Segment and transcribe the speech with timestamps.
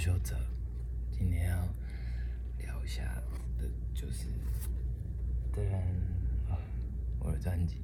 [0.00, 0.34] 修哲，
[1.10, 1.68] 今天要
[2.56, 3.04] 聊一下
[3.58, 4.28] 的，就是
[5.52, 5.78] 的人
[6.48, 6.56] 啊，
[7.18, 7.82] 我的专辑，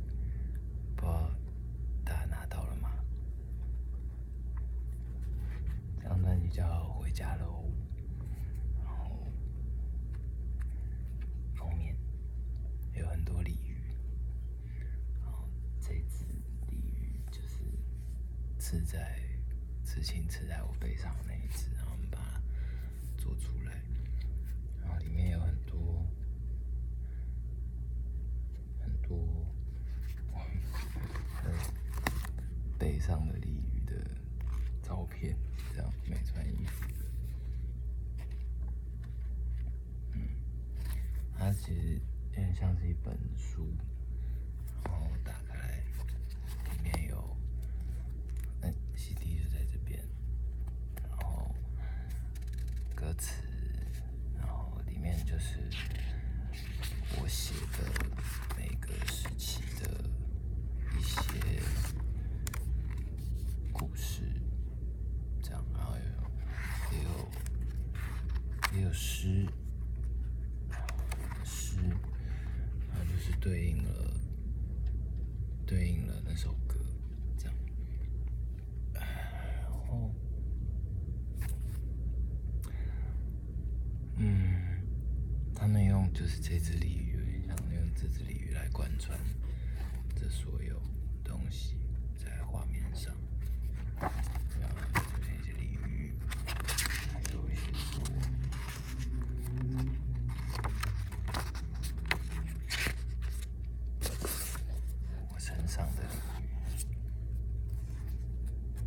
[0.97, 1.31] 不知道
[2.07, 2.91] 大家拿到了吗？
[5.99, 6.65] 这张专辑叫
[6.95, 7.63] 《回家喽》，
[8.83, 9.31] 然后
[11.55, 11.95] 封面
[12.95, 13.77] 有很多鲤鱼，
[15.21, 15.47] 然后
[15.83, 16.25] 这只
[16.71, 17.59] 鲤鱼就是
[18.59, 19.21] 刺在
[19.85, 21.86] 刺青刺在我背上的那一只，然后我们把它
[23.27, 23.73] 做出来，
[24.81, 26.07] 然后里面有很多
[28.81, 29.45] 很多
[31.43, 31.51] 呃
[32.79, 33.95] 背上的鲤鱼的
[34.81, 35.37] 照片，
[35.75, 36.85] 这样没穿衣服。
[40.13, 40.29] 嗯，
[41.37, 43.75] 它其实有点像是一本书，
[44.85, 45.83] 然后打开来，
[46.77, 47.37] 里面有，
[48.61, 50.01] 那 CD 就在这边，
[51.03, 51.53] 然后
[52.95, 53.43] 歌词，
[54.39, 55.59] 然后里面就是
[57.21, 57.79] 我写的
[58.57, 60.05] 每个时期的
[60.99, 61.23] 一些
[63.73, 64.23] 故事，
[65.43, 66.03] 这样，然后有
[66.97, 67.11] 也有
[68.77, 69.47] 也有诗，
[71.45, 71.77] 诗，
[72.89, 74.21] 然后就是对应了
[75.65, 76.75] 对应了那首歌，
[77.39, 77.55] 这样，
[78.93, 79.05] 然
[79.71, 80.11] 后。
[84.17, 84.83] 嗯，
[85.55, 89.17] 他们用就是这只鲤鱼，有点像用这只鲤鱼来贯穿
[90.17, 90.83] 这所有
[91.23, 91.77] 东西
[92.17, 93.15] 在画面上
[94.51, 94.59] 这
[95.21, 96.13] 边一些鲤鱼，
[97.13, 98.03] 还有一些树。
[105.29, 106.09] 我身上的鲤
[106.43, 106.47] 鱼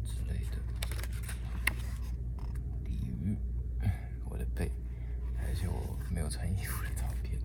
[0.06, 0.58] 之类的。
[2.86, 3.38] 鲤鱼，
[4.26, 4.72] 我的背，
[5.38, 7.40] 而且我没有穿衣服的照片。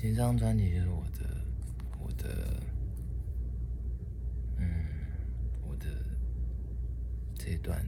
[0.00, 1.44] 其实这张专辑就是我的，
[1.98, 2.62] 我的，
[4.56, 4.86] 嗯，
[5.60, 5.84] 我的
[7.34, 7.84] 这段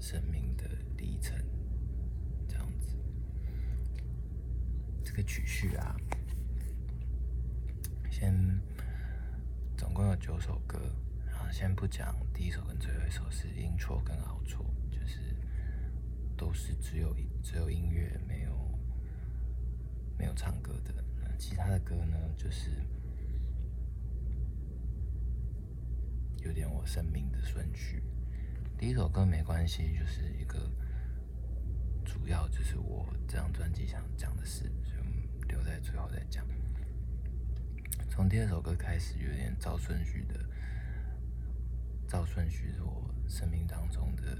[0.00, 0.64] 生命的
[0.96, 1.36] 历程，
[2.46, 2.94] 这样子。
[5.02, 5.96] 这个曲序啊，
[8.12, 8.32] 先
[9.76, 10.78] 总共有九首歌，
[11.26, 15.34] 然后先不讲第一首跟最后一首是音错跟好错就是
[16.36, 17.12] 都是只有
[17.42, 18.78] 只有音乐没有
[20.16, 21.04] 没有唱歌的。
[21.38, 22.70] 其他的歌呢，就是
[26.42, 28.02] 有点我生命的顺序。
[28.78, 30.70] 第一首歌没关系，就是一个
[32.04, 36.46] 主要就是我这张专辑想讲的事，就留在最后再讲。
[38.08, 40.44] 从第二首歌开始，有点照顺序的，
[42.08, 44.38] 照顺序是我生命当中的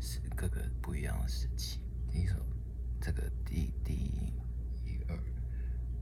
[0.00, 1.80] 是各个不一样的时期。
[2.08, 2.36] 第一首，
[3.00, 4.32] 这个第第一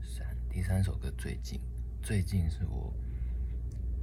[0.05, 1.59] 三，第三首歌最近，
[2.01, 2.93] 最近是我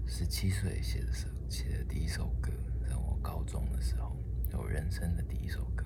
[0.06, 2.50] 十七岁写的时候写的第一首歌，
[2.88, 4.16] 在我高中的时候，
[4.52, 5.84] 我人生的第一首歌。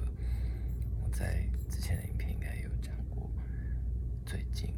[1.02, 3.30] 我在之前的影片应该有讲过，
[4.24, 4.74] 最近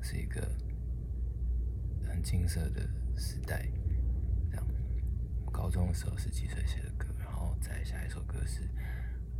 [0.00, 0.48] 是一个
[2.06, 3.68] 很青涩的时代，
[4.50, 4.66] 这样。
[5.44, 8.62] 我高中的时候十七岁写的歌，然后再下一首歌是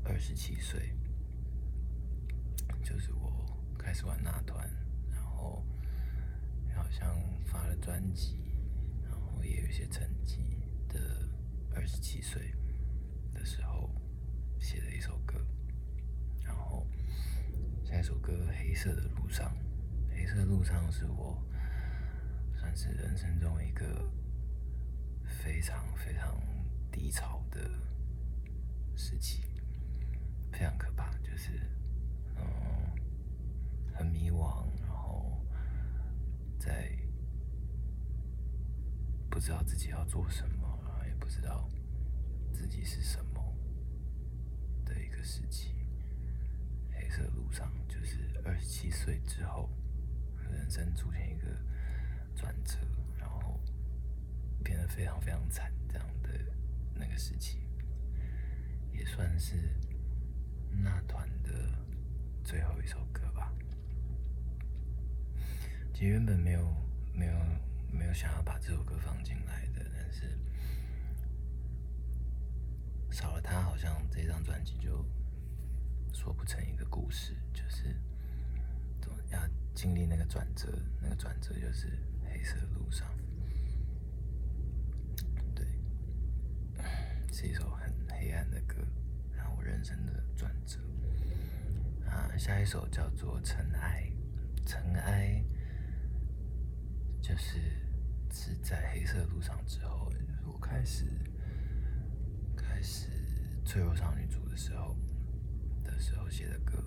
[0.05, 0.95] 二十七岁，
[2.83, 3.24] 就是我
[3.95, 4.69] 始玩那团，
[5.13, 5.65] 然后
[6.75, 7.17] 好像
[7.47, 8.37] 发了专辑，
[9.05, 10.99] 然后也有一些成绩的
[11.75, 12.53] 二十七岁
[13.33, 13.89] 的时候
[14.59, 15.41] 写的一首歌，
[16.45, 16.85] 然后
[17.85, 19.55] 下一首歌《黑色的路上》，
[20.15, 21.41] 黑色的路上是我
[22.57, 24.11] 算是人生中一个
[25.25, 26.37] 非常非常
[26.91, 27.71] 低潮的
[28.97, 29.45] 时期，
[30.51, 31.53] 非常可怕，就是
[32.37, 32.43] 嗯
[33.95, 35.41] 很迷惘，然后
[36.59, 36.91] 在
[39.31, 41.69] 不知道自己要做什么，然后也不知道
[42.53, 43.41] 自己是什么
[44.85, 45.75] 的一个时期。
[46.93, 49.71] 黑色路上就是二十七岁之后，
[50.51, 51.47] 人生出现一个
[52.35, 52.79] 转折，
[53.19, 53.61] 然后
[54.63, 56.31] 变得非常非常惨这样的
[56.95, 57.59] 那个时期，
[58.93, 59.57] 也算是
[60.71, 61.51] 那团的
[62.43, 63.23] 最后一首歌。
[66.05, 66.61] 其实原本没有
[67.15, 67.33] 没有
[67.91, 70.39] 没有想要把这首歌放进来的，但是
[73.11, 75.03] 少了它，好像这张专辑就
[76.13, 77.99] 说不成一个故事，就是
[79.01, 79.41] 总要
[79.75, 80.69] 经历那个转折，
[81.01, 83.09] 那个转折就是黑色的路上。
[85.55, 85.67] 对
[87.33, 88.77] 是一首很黑暗的歌，
[89.35, 90.79] 然后我人生的转折。
[92.07, 94.07] 啊，下一首叫做《尘埃》，
[94.69, 95.43] 尘埃
[97.25, 97.59] 就是
[98.31, 100.13] 是在黑色路上之后，
[100.45, 101.07] 我开始
[102.55, 103.09] 开始
[103.65, 104.95] 脆弱少女组的时候
[105.83, 106.85] 的时候写的歌。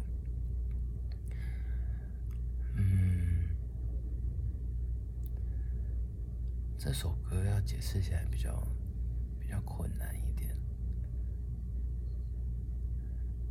[2.75, 3.49] 嗯，
[6.77, 8.61] 这首歌要解释起来比较
[9.39, 10.55] 比较困难一点，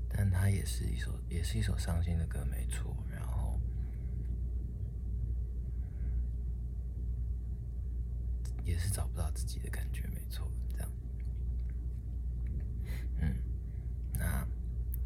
[0.08, 2.96] 但它也是一首也是一首伤心的歌，没错。
[3.10, 3.60] 然后
[8.64, 10.50] 也是找不到自己的感觉，没错。
[10.70, 10.90] 这样，
[13.20, 13.36] 嗯，
[14.14, 14.48] 那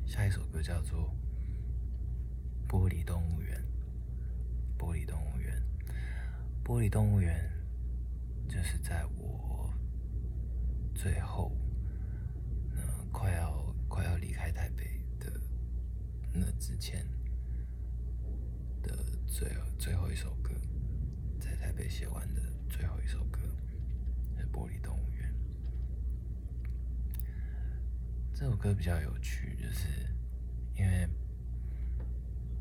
[0.06, 1.12] 下一首歌叫做
[2.70, 3.60] 《玻璃动物园》。
[4.78, 5.60] 玻璃动物园，
[6.64, 7.50] 玻璃动物园，
[8.48, 9.69] 就是在我
[10.94, 11.50] 最后，
[12.76, 15.40] 呃，快要快要离开台北的
[16.32, 17.04] 那之前
[18.82, 20.54] 的最后最后一首歌，
[21.40, 23.40] 在台北写完的最后一首歌，
[24.52, 25.32] 《玻璃动物园》。
[28.35, 29.88] 这首歌比较有趣，就是
[30.75, 31.08] 因为。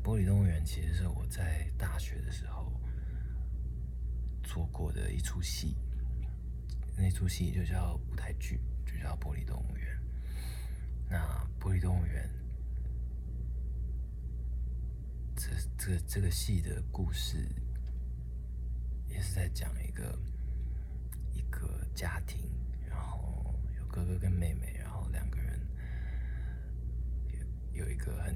[0.02, 2.72] 玻璃动物园其实是我在大学的时候
[4.42, 5.76] 做过的一出戏，
[6.96, 10.02] 那出戏就叫舞台剧，就叫玻璃动物园。
[11.06, 12.30] 那玻璃动物园
[15.36, 17.46] 这这这个戏的故事，
[19.06, 20.18] 也是在讲一个
[22.00, 22.50] 家庭，
[22.88, 25.60] 然后有哥哥跟妹妹，然后两个人
[27.72, 28.34] 有有一个很。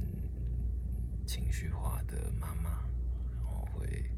[1.26, 2.87] 情绪化的妈妈，
[3.34, 4.11] 然后会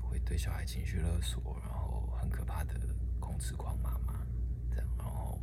[0.00, 2.74] 会对小孩情绪勒索，然后很可怕的
[3.20, 4.26] 控制狂妈妈，
[4.70, 5.38] 这样，然后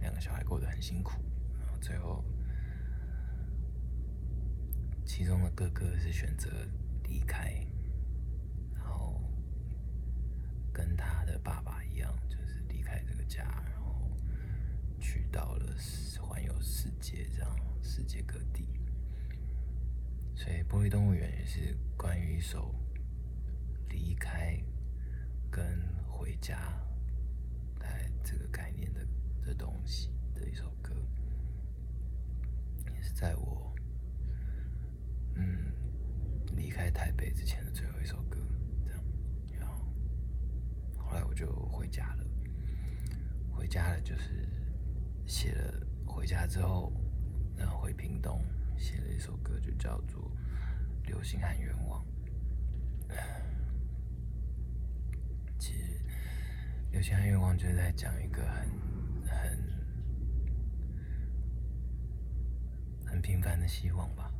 [0.00, 1.12] 两个小孩过得很辛苦，
[1.58, 2.22] 然后最后
[5.06, 6.50] 其中的哥哥是选择
[7.04, 7.66] 离开，
[8.74, 9.18] 然后
[10.96, 14.10] 他的爸爸一样，就是离开这个家，然后
[15.00, 15.64] 去到了。
[16.20, 18.66] 环游世界，这样世界各地，
[20.34, 22.74] 所以《玻璃动物园》也是关于一首
[23.88, 24.58] 离开
[25.50, 26.58] 跟回家，
[27.78, 29.06] 来这个概念的
[29.44, 30.92] 的东西的一首歌，
[32.92, 33.72] 也是在我
[35.34, 35.72] 嗯
[36.56, 38.38] 离开台北之前的最后一首歌，
[41.34, 42.24] 就回家了，
[43.50, 44.48] 回家了就是
[45.26, 45.86] 写了。
[46.06, 46.92] 回家之后，
[47.56, 48.40] 然后回屏东
[48.78, 50.22] 写了一首歌，就叫做
[51.08, 52.00] 《流星和愿望》。
[55.58, 55.98] 其实，
[56.92, 58.70] 《流星和愿望》就是在讲一个很、
[59.26, 59.58] 很、
[63.04, 64.32] 很平凡的希望吧。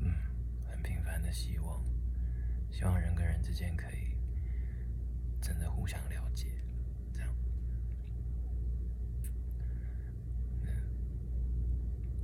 [0.00, 0.12] 嗯，
[0.68, 1.80] 很平凡的希望，
[2.72, 4.09] 希望人跟人之间可以
[5.40, 6.48] 真的互相了解。
[7.12, 7.34] 这样。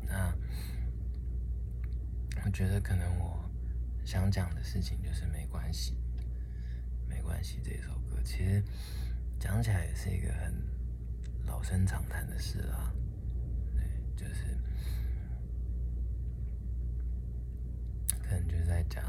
[0.06, 0.34] 那
[2.44, 3.44] 我觉得可能我
[4.04, 5.96] 想讲的事情就是没关系，
[7.08, 7.60] 没关系。
[7.64, 8.62] 这首歌其实
[9.40, 10.54] 讲起来也是一个很
[11.44, 12.92] 老生常谈的事啦，
[13.74, 14.56] 对，就是
[18.22, 19.02] 可能就是在讲，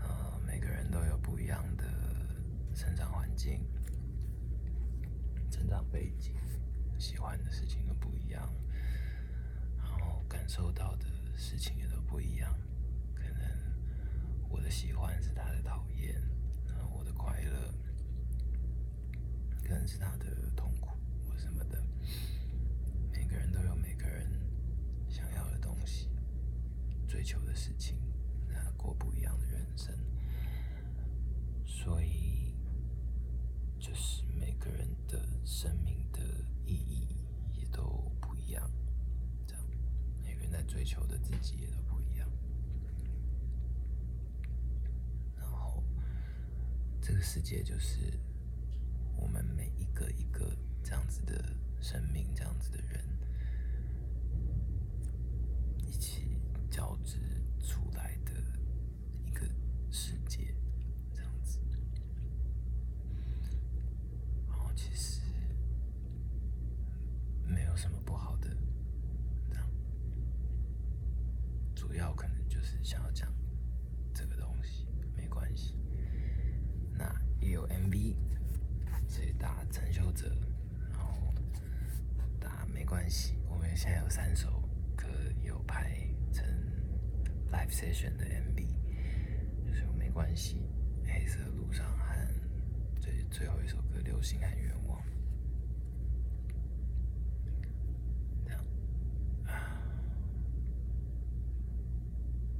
[0.00, 1.84] 呃，每个人都有不一样的
[2.88, 3.60] 成长环境、
[5.50, 6.32] 成长背景，
[6.98, 8.50] 喜欢的事情都不一样，
[9.76, 11.06] 然后感受到的。
[11.36, 12.52] 事情也都不一样，
[13.14, 13.40] 可能
[14.48, 16.20] 我的喜欢是他的讨厌，
[16.66, 17.72] 然后我的快乐
[19.62, 20.88] 可能是他的痛苦
[21.28, 21.80] 或什么的。
[23.12, 24.28] 每个人都有每个人
[25.08, 26.08] 想要的东西，
[27.06, 27.96] 追求的事情，
[28.48, 29.94] 那过不一样的人生，
[31.64, 32.56] 所以
[33.78, 36.20] 就是每个人的生命的
[36.66, 37.08] 意义
[37.54, 37.82] 也都
[38.20, 38.70] 不一样。
[40.50, 42.26] 在追求的自己也都不一样，
[45.36, 45.84] 然后
[47.02, 48.18] 这个世界就是
[49.14, 53.04] 我们每一个一个这样子的生命，这样子的人
[55.86, 56.40] 一起
[56.70, 57.18] 交织
[57.62, 58.32] 出来的
[59.26, 59.46] 一个
[59.90, 60.56] 世界，
[61.12, 61.60] 这样子。
[64.48, 65.20] 然后其实
[67.44, 68.48] 没有什么不好的。
[71.74, 73.32] 主要可能就是想要讲
[74.12, 74.86] 这个东西，
[75.16, 75.74] 没关系。
[76.92, 78.14] 那也有 MV，
[79.06, 80.28] 所以打陈修泽，
[80.90, 81.32] 然后
[82.40, 83.34] 打没关系。
[83.48, 84.62] 我们现在有三首
[84.96, 85.06] 歌
[85.42, 85.98] 有拍
[86.32, 86.44] 成
[87.52, 88.66] live session 的 MV，
[89.66, 90.62] 就是没关系。
[91.04, 92.14] 黑色路上和
[93.00, 95.00] 最最后一首歌《流星和愿望》。
[98.44, 98.64] 这样
[99.46, 99.80] 啊，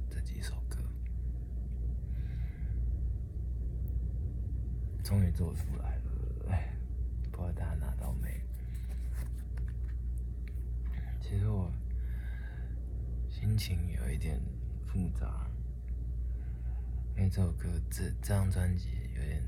[0.09, 0.77] 这几首歌
[5.09, 6.71] 终于做出来了，哎，
[7.31, 8.29] 不知道大家拿到没？
[11.19, 11.73] 其实我
[13.27, 14.39] 心情有一点
[14.85, 15.47] 复杂。
[17.17, 19.43] 因为这首歌，这这张专辑有点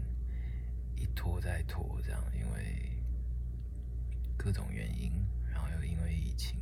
[0.95, 2.99] 一拖再拖，这样，因为
[4.35, 5.11] 各种原因，
[5.47, 6.59] 然后又因为疫情，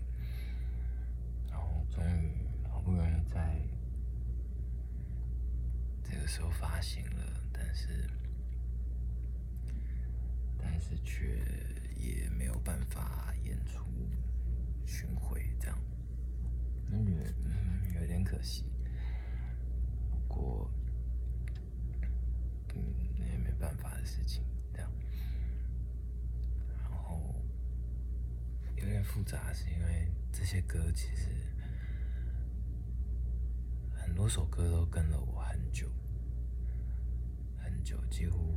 [1.50, 3.62] 然后终于好不容易在
[6.04, 8.06] 这个时候发行了，但是
[10.80, 11.38] 但是却
[11.98, 13.84] 也没有办法演出
[14.86, 15.78] 巡回，这样，
[16.90, 18.64] 感觉有点可惜。
[20.10, 20.72] 不过。
[22.76, 22.82] 嗯，
[23.18, 24.90] 那也没办法的事情，这样。
[26.70, 27.36] 然后
[28.78, 31.28] 有点复杂，是因为这些歌其实
[33.92, 35.92] 很多首歌都跟了我很久，
[37.58, 38.56] 很久，几乎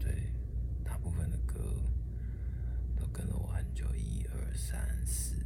[0.00, 0.32] 对
[0.82, 1.76] 大部分的歌
[2.96, 5.36] 都跟了我很久，一二三四，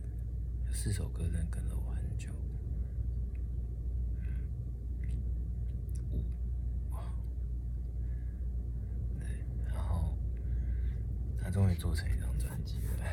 [0.65, 2.31] 有四首歌真的跟了我很久。
[11.57, 13.07] 终于做成一张专辑了。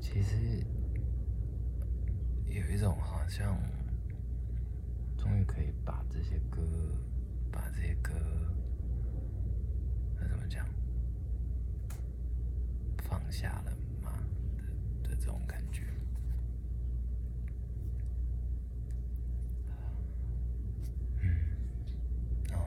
[0.00, 0.66] 其实
[2.44, 3.56] 有一种好像，
[5.16, 6.60] 终于可以把这些歌，
[7.52, 8.14] 把这些歌，
[10.18, 10.66] 那怎么讲，
[13.04, 13.70] 放下了
[14.02, 14.10] 嘛
[15.04, 15.84] 的的这种感觉。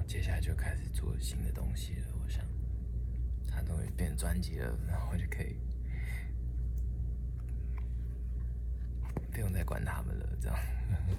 [0.08, 0.42] 接下来
[1.02, 2.08] 做新的东西了。
[2.24, 2.46] 我想，
[3.50, 5.58] 它终于变专辑了，然后就可以
[9.32, 10.30] 不用再管他们了。
[10.40, 10.56] 这样，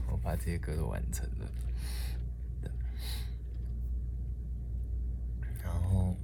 [0.08, 1.52] 我把这些歌都完成了。
[5.60, 6.16] 然后，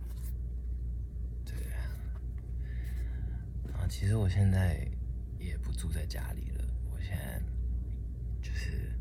[1.44, 1.56] 对，
[3.68, 4.88] 然后其实我现在
[5.40, 6.64] 也不住在家里了。
[6.92, 7.42] 我现在
[8.40, 8.96] 就是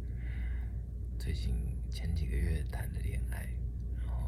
[1.20, 3.48] 最近前几个月谈的恋爱。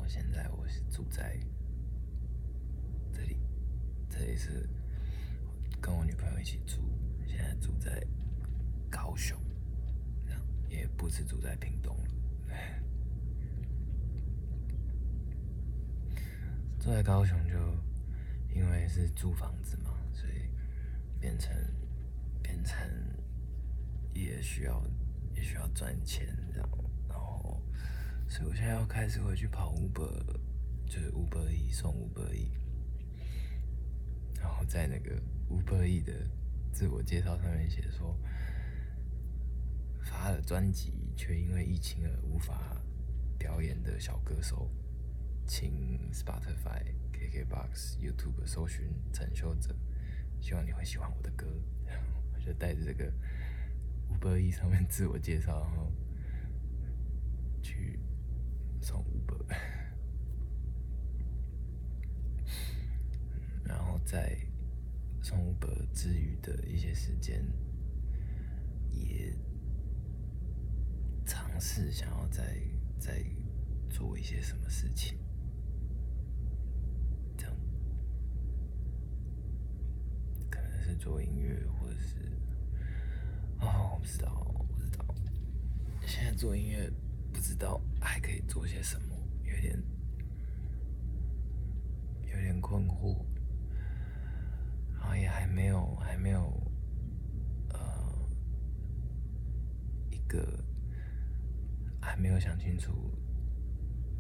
[0.10, 1.40] 现在我是住在
[3.14, 3.38] 这里，
[4.10, 4.68] 这里是
[5.80, 6.82] 跟我女朋友一起住。
[7.28, 8.04] 现在住在
[8.90, 9.40] 高雄，
[10.68, 12.04] 也不是住在屏东了。
[16.80, 17.54] 住在高雄就
[18.52, 20.50] 因为是租房子嘛，所以
[21.20, 21.56] 变成
[22.42, 22.76] 变成
[24.16, 24.84] 也需要
[25.36, 26.70] 也需要赚钱，这样。
[28.30, 30.04] 所以我现在要开始回去跑五百，
[30.86, 32.52] 就是五百亿送五百亿，
[34.36, 35.20] 然后在那个
[35.50, 36.14] 五百亿的
[36.72, 38.16] 自我介绍上面写说，
[40.04, 42.80] 发了专辑却因为疫情而无法
[43.40, 44.70] 表演的小歌手，
[45.48, 49.76] 请 Spotify、KKBox、YouTube 搜寻陈秀哲，
[50.40, 51.48] 希望你会喜欢我的歌。
[52.36, 53.12] 我就带着这个
[54.08, 55.92] 五百亿上面自我介绍，然后
[57.64, 58.00] 去。
[58.82, 59.36] 送五百，
[63.64, 64.38] 然后在
[65.22, 67.46] 送五百之余的一些时间，
[68.90, 69.36] 也
[71.26, 72.58] 尝试想要再
[72.98, 73.24] 再
[73.90, 75.18] 做一些什么事情，
[77.38, 77.56] 这样
[80.50, 82.16] 可能是做音乐，或者是
[83.60, 84.34] 哦，我不知道，
[84.68, 85.06] 不知道，
[86.08, 86.92] 现在做音乐。
[87.32, 89.82] 不知道还可以做些什么，有点
[92.26, 93.26] 有点困惑，
[94.98, 96.42] 然后也还没有还没有
[97.70, 97.80] 呃
[100.10, 100.64] 一个
[102.02, 102.92] 还没有想清楚，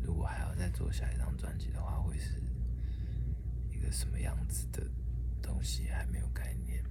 [0.01, 2.41] 如果还要再做下一张专辑的话，会是
[3.71, 4.83] 一个什么样子的
[5.41, 6.83] 东西，还没有概念。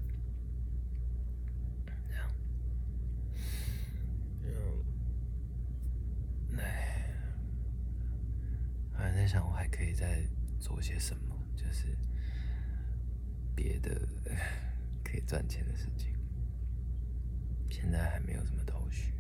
[9.28, 10.26] 想我还可以再
[10.58, 11.94] 做些什么，就是
[13.54, 14.08] 别的
[15.04, 16.16] 可以赚钱的事情。
[17.70, 19.12] 现在还没有什么头绪，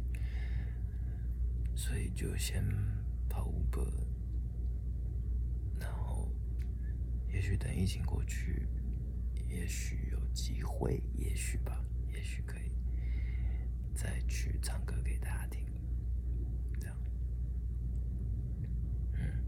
[1.76, 2.64] 所以就先
[3.28, 3.92] 跑 Uber，
[5.78, 6.32] 然后
[7.28, 8.66] 也许等疫情过去，
[9.46, 12.72] 也许有机会，也许吧，也许可以
[13.94, 15.66] 再去唱歌给大家听，
[16.80, 16.96] 这样，
[19.12, 19.44] 嗯，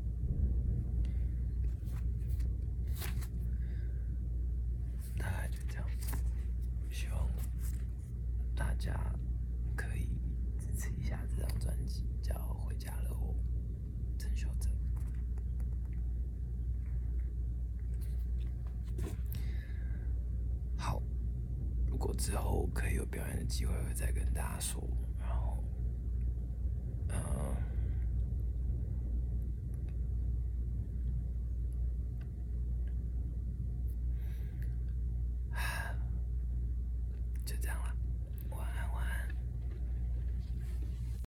[5.16, 5.86] 大概就这样，
[6.90, 7.28] 希望
[8.54, 8.94] 大家
[9.76, 10.08] 可以
[10.58, 13.34] 支持一下这张专辑，叫《回家了》哦，
[14.18, 14.70] 陈秀贞。
[20.76, 21.02] 好，
[21.86, 24.78] 如果之后可以有表演的机会，会再跟大家说。